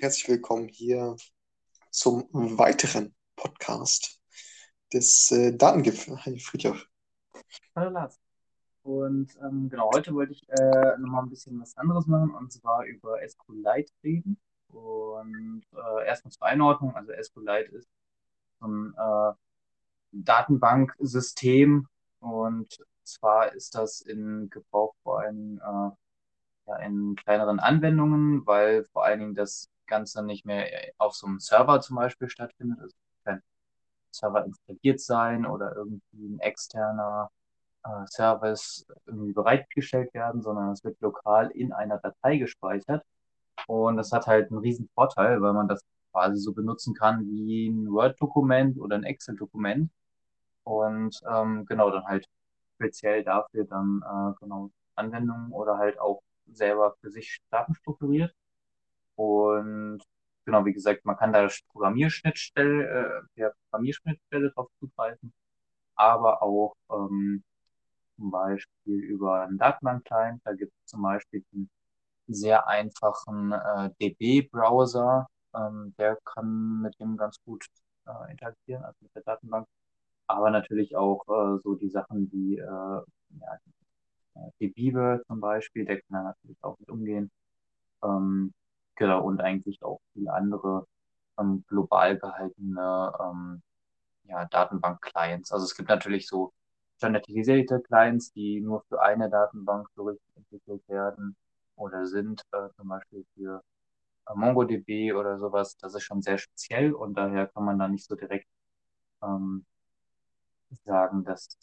[0.00, 1.16] Herzlich willkommen hier
[1.90, 4.20] zum weiteren Podcast
[4.92, 6.24] des äh, Datengipfels.
[6.24, 6.86] Hi Friedhof.
[7.74, 8.20] Hallo Lars.
[8.84, 12.84] Und ähm, genau, heute wollte ich äh, nochmal ein bisschen was anderes machen und zwar
[12.84, 14.38] über SQLite reden.
[14.68, 17.88] Und äh, erstmal zur Einordnung, also SQLite ist
[18.60, 19.32] so ein äh,
[20.12, 21.88] Datenbanksystem
[22.20, 25.90] und zwar ist das in Gebrauch vor allem äh,
[26.68, 30.68] ja, in kleineren Anwendungen, weil vor allen Dingen das Ganze nicht mehr
[30.98, 32.80] auf so einem Server zum Beispiel stattfindet.
[32.80, 33.42] Also kein
[34.12, 37.30] Server installiert sein oder irgendwie ein externer
[37.84, 43.04] äh, Service irgendwie bereitgestellt werden, sondern es wird lokal in einer Datei gespeichert.
[43.66, 45.82] Und das hat halt einen riesen Vorteil, weil man das
[46.12, 49.90] quasi so benutzen kann wie ein Word-Dokument oder ein Excel-Dokument.
[50.64, 52.26] Und ähm, genau, dann halt
[52.76, 58.34] speziell dafür dann äh, genau Anwendungen oder halt auch selber für sich Daten strukturiert.
[59.18, 60.00] Und
[60.44, 65.32] genau, wie gesagt, man kann da Programmierschnittstelle, äh, per Programmierschnittstelle drauf zugreifen,
[65.96, 67.42] aber auch ähm,
[68.16, 70.42] zum Beispiel über einen Datenbank-Client.
[70.44, 71.70] Da gibt es zum Beispiel einen
[72.28, 77.66] sehr einfachen äh, DB-Browser, ähm, der kann mit dem ganz gut
[78.06, 79.66] äh, interagieren, also mit der Datenbank.
[80.28, 83.58] Aber natürlich auch äh, so die Sachen wie äh, ja,
[84.60, 87.30] die Bibel zum Beispiel, der kann da natürlich auch mit umgehen.
[88.04, 88.52] Ähm,
[88.98, 90.86] genau, und eigentlich auch viele andere
[91.38, 93.62] ähm, global gehaltene ähm,
[94.24, 95.52] ja, Datenbank-Clients.
[95.52, 96.52] Also es gibt natürlich so
[96.98, 101.36] standardisierte Clients, die nur für eine Datenbank so richtig entwickelt werden
[101.76, 103.62] oder sind, äh, zum Beispiel für
[104.28, 105.76] äh, MongoDB oder sowas.
[105.78, 108.48] Das ist schon sehr speziell und daher kann man da nicht so direkt
[109.22, 109.66] ähm,
[110.84, 111.58] sagen, dass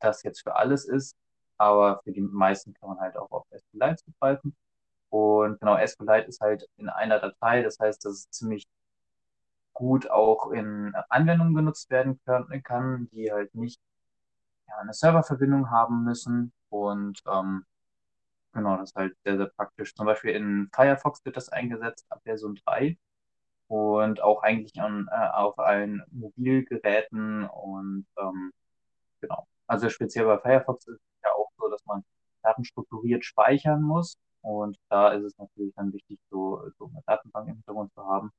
[0.00, 1.16] das jetzt für alles ist
[1.60, 4.56] aber für die meisten kann man halt auch auf SQLite zugreifen.
[5.50, 8.66] Und genau, SQLite ist halt in einer Datei, das heißt, dass es ziemlich
[9.72, 12.20] gut auch in Anwendungen genutzt werden
[12.64, 13.80] kann, die halt nicht
[14.68, 16.52] ja, eine Serververbindung haben müssen.
[16.68, 17.64] Und ähm,
[18.52, 19.94] genau, das ist halt sehr, sehr praktisch.
[19.94, 22.98] Zum Beispiel in Firefox wird das eingesetzt ab Version 3
[23.68, 28.52] und auch eigentlich an, äh, auf allen Mobilgeräten und ähm,
[29.20, 29.46] genau.
[29.66, 31.00] Also speziell bei Firefox ist
[31.70, 32.04] dass man
[32.42, 34.16] Daten strukturiert speichern muss.
[34.42, 38.32] Und da ist es natürlich dann wichtig, so, so eine Datenbank im Hintergrund zu haben.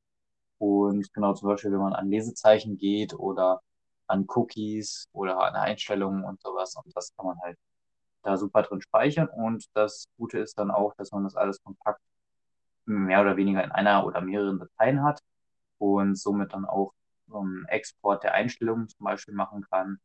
[0.58, 3.62] Und genau zum Beispiel, wenn man an Lesezeichen geht oder
[4.08, 6.76] an Cookies oder an Einstellungen und sowas.
[6.76, 7.58] Und das kann man halt
[8.24, 9.28] da super drin speichern.
[9.30, 12.02] Und das Gute ist dann auch, dass man das alles kompakt
[12.86, 15.22] mehr oder weniger in einer oder mehreren Dateien hat
[15.78, 16.94] und somit dann auch
[17.34, 20.00] einen Export der Einstellungen zum Beispiel machen kann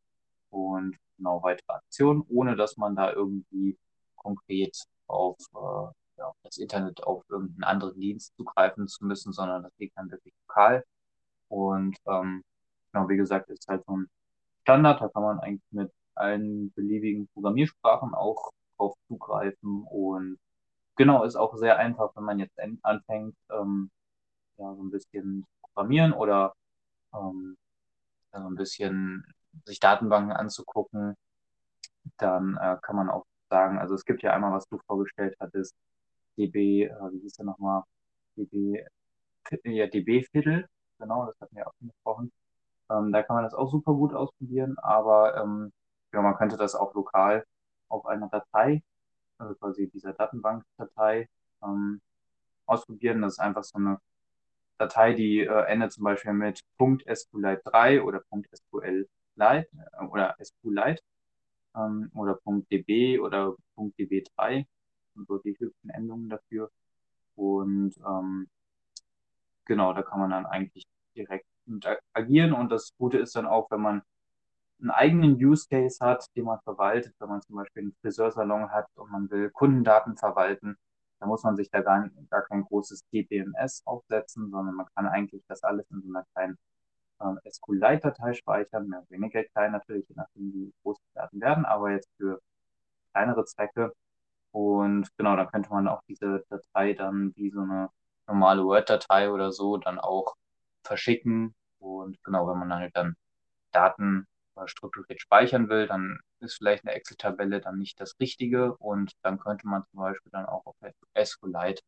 [0.49, 3.77] und genau weitere Aktionen, ohne dass man da irgendwie
[4.15, 9.71] konkret auf, äh, ja, das Internet, auf irgendeinen anderen Dienst zugreifen zu müssen, sondern das
[9.77, 10.83] geht dann wirklich lokal.
[11.49, 12.43] Und ähm,
[12.91, 14.07] genau, wie gesagt, ist halt so ein
[14.63, 20.39] Standard, da kann man eigentlich mit allen beliebigen Programmiersprachen auch drauf zugreifen und
[20.95, 23.89] genau, ist auch sehr einfach, wenn man jetzt anfängt, ähm,
[24.57, 26.53] ja, so ein bisschen zu programmieren oder
[27.13, 27.57] ähm,
[28.33, 29.25] so ein bisschen
[29.65, 31.15] sich Datenbanken anzugucken,
[32.17, 35.75] dann äh, kann man auch sagen, also es gibt ja einmal, was du vorgestellt hattest,
[36.37, 37.83] DB, äh, wie hieß der nochmal?
[38.37, 38.85] DB,
[39.63, 40.67] ja, DB Fiddle,
[40.99, 42.31] genau, das hatten wir auch schon gesprochen.
[42.89, 45.71] Ähm, da kann man das auch super gut ausprobieren, aber ähm,
[46.13, 47.45] ja, man könnte das auch lokal
[47.89, 48.83] auf einer Datei,
[49.37, 51.27] also quasi dieser Datenbankdatei,
[51.63, 52.01] ähm,
[52.65, 53.21] ausprobieren.
[53.21, 53.99] Das ist einfach so eine
[54.77, 58.21] Datei, die äh, endet zum Beispiel mit .sqlite3 oder
[58.53, 61.01] .sql Lite äh, oder SQLite
[61.77, 64.65] ähm, oder .db oder .db3
[65.15, 66.71] und so die hübschen Endungen dafür.
[67.35, 68.47] Und ähm,
[69.65, 70.85] genau, da kann man dann eigentlich
[71.15, 71.45] direkt
[72.13, 74.01] agieren und das Gute ist dann auch, wenn man
[74.79, 78.87] einen eigenen Use Case hat, den man verwaltet, wenn man zum Beispiel einen Friseursalon hat
[78.95, 80.77] und man will Kundendaten verwalten,
[81.19, 85.43] dann muss man sich da gar, gar kein großes DBMS aufsetzen, sondern man kann eigentlich
[85.47, 86.57] das alles in so einer kleinen
[87.21, 91.65] ähm, SQLite-Datei speichern, mehr oder weniger klein natürlich, je nachdem wie groß die Daten werden,
[91.65, 92.39] aber jetzt für
[93.13, 93.93] kleinere Zwecke.
[94.51, 97.89] Und genau, dann könnte man auch diese Datei dann wie so eine
[98.27, 100.35] normale Word-Datei oder so dann auch
[100.83, 101.55] verschicken.
[101.79, 103.15] Und genau, wenn man halt dann
[103.71, 104.27] Daten
[104.65, 109.67] strukturiert speichern will, dann ist vielleicht eine Excel-Tabelle dann nicht das Richtige und dann könnte
[109.67, 110.75] man zum Beispiel dann auch auf
[111.15, 111.81] SQLite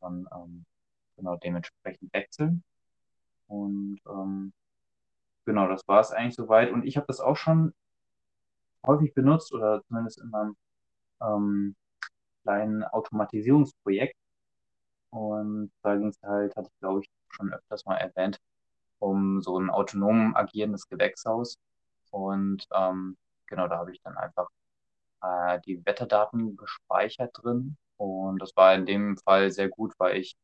[0.00, 0.64] dann ähm,
[1.16, 2.62] genau dementsprechend wechseln.
[3.50, 4.52] Und ähm,
[5.46, 6.70] genau, das war es eigentlich soweit.
[6.72, 7.74] Und ich habe das auch schon
[8.86, 10.56] häufig benutzt oder zumindest in meinem
[11.22, 11.76] ähm,
[12.44, 14.16] kleinen Automatisierungsprojekt.
[15.10, 18.38] Und da ging es halt, hatte ich glaube ich schon öfters mal erwähnt,
[19.00, 21.58] um so ein autonom agierendes Gewächshaus.
[22.10, 24.48] Und ähm, genau, da habe ich dann einfach
[25.22, 27.76] äh, die Wetterdaten gespeichert drin.
[27.98, 30.36] Und das war in dem Fall sehr gut, weil ich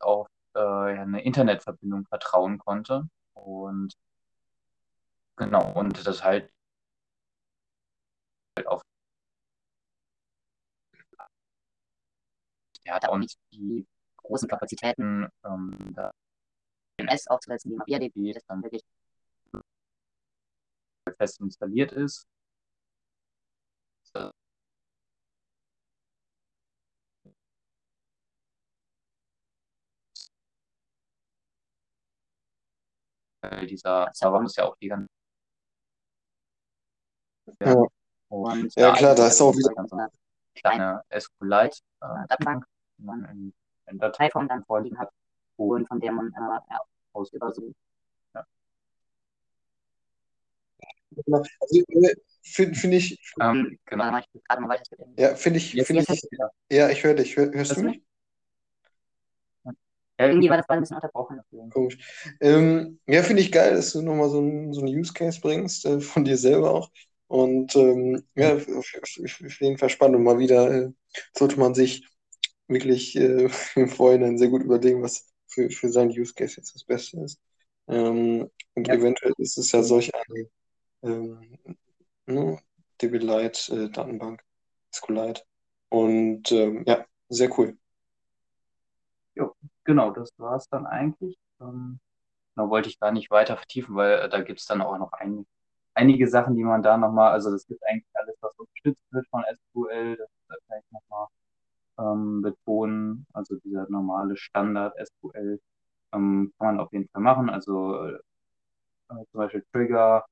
[0.00, 3.08] auf äh, eine Internetverbindung vertrauen konnte.
[3.34, 3.94] Und
[5.36, 6.50] genau, und das halt
[8.66, 8.82] auf
[12.84, 16.12] er hat auch nicht die großen Kapazitäten, ähm, da
[16.98, 18.82] MS aufzusetzen, wie MariaDB, das dann wirklich
[21.16, 22.26] fest installiert ist.
[33.72, 35.08] Dieser Server muss ja auch die ganze
[37.58, 37.74] Ja,
[38.28, 39.70] Und ja klar, da ist auch wieder.
[39.92, 40.08] eine
[40.54, 42.66] kleine SQLite-Datenbank,
[42.98, 43.54] die man in,
[43.86, 45.08] in Dateiform dann vorliegen hat
[45.56, 46.80] und von der man äh, ja,
[47.14, 47.72] aus über so
[48.34, 48.44] ja.
[51.12, 51.42] Genau.
[51.60, 54.12] Also, äh, finde find ich, Ähm, genau,
[54.68, 54.96] weiter.
[55.16, 56.28] ja, finde ich, jetzt ich,
[56.70, 57.36] ja, ich höre dich.
[57.36, 58.02] Hör, hörst du mich?
[60.22, 61.40] Ja, irgendwie war das gerade ein bisschen unterbrochen.
[61.70, 61.98] Komisch.
[62.40, 65.84] Ähm, ja, finde ich geil, dass du nochmal so einen so einen Use Case bringst,
[65.84, 66.92] äh, von dir selber auch.
[67.26, 70.16] Und ähm, ja, auf, auf, jeden Fall spannend.
[70.18, 70.90] Und mal wieder äh,
[71.36, 72.06] sollte man sich
[72.68, 76.84] wirklich äh, im Vorhinein sehr gut überlegen, was für, für seinen Use Case jetzt das
[76.84, 77.40] Beste ist.
[77.88, 78.94] Ähm, und Ja.
[78.94, 80.48] eventuell ist es ja solch eine
[81.02, 81.58] ähm,
[82.26, 82.60] ne,
[83.00, 84.40] DB Lite äh, Datenbank,
[84.94, 85.42] SQLite.
[85.88, 87.76] Und ähm, ja, sehr cool.
[89.34, 89.52] Jo,
[89.84, 91.36] genau, das war es dann eigentlich.
[91.60, 92.00] Ähm,
[92.56, 95.12] da wollte ich gar nicht weiter vertiefen, weil äh, da gibt es dann auch noch
[95.14, 95.46] ein,
[95.94, 99.44] einige Sachen, die man da nochmal, also das gibt eigentlich alles, was unterstützt wird von
[99.44, 101.28] SQL, das das kann ich nochmal
[101.98, 103.26] ähm, betonen.
[103.34, 105.60] Also dieser normale Standard SQL
[106.14, 107.50] ähm, kann man auf jeden Fall machen.
[107.50, 108.18] Also äh,
[109.08, 110.24] zum Beispiel Trigger,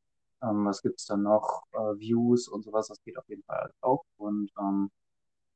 [0.42, 3.74] ähm, was gibt's dann noch, äh, Views und sowas, das geht auf jeden Fall alles
[3.82, 4.04] auch.
[4.16, 4.90] Und ähm,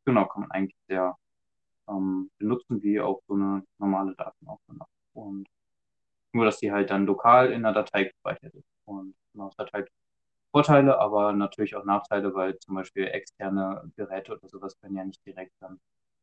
[0.07, 1.17] genau, kann man eigentlich sehr
[1.89, 4.87] ähm, benutzen, wie auch so eine normale Datenaufnahme.
[5.15, 5.47] Und
[6.33, 8.67] nur, dass die halt dann lokal in der Datei gespeichert ist.
[8.87, 9.89] Und genau, es hat halt
[10.53, 15.25] Vorteile, aber natürlich auch Nachteile, weil zum Beispiel externe Geräte oder sowas können ja nicht
[15.27, 15.81] direkt dann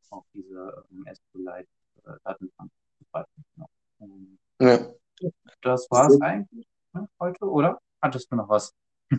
[0.09, 3.45] auf diese ähm, SQLite-Datenbank zugreifen.
[3.55, 3.69] Genau.
[4.59, 4.79] Ja.
[5.61, 7.79] das war's eigentlich ne, heute, oder?
[8.01, 8.73] Hattest du noch was?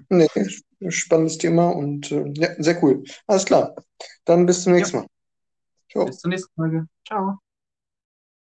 [0.09, 0.29] Nee,
[0.89, 3.05] spannendes Thema und äh, ja, sehr cool.
[3.27, 3.75] Alles klar.
[4.25, 5.07] Dann bis zum Ja, nächsten Mal.
[5.93, 6.07] Ciao.
[6.07, 6.87] bis zur nächsten Folge.
[7.07, 7.39] Ciao.